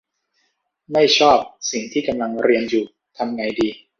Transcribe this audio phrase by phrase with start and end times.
[0.91, 1.39] ไม่ชอบ
[1.71, 2.85] สิ่งที่กำลังเรียนอยู่
[3.17, 3.69] ทำไงดี